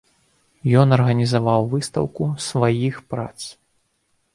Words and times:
Ён 0.83 0.87
арганізаваў 0.97 1.69
выстаўку 1.75 2.33
сваіх 2.49 2.95
прац. 3.13 3.37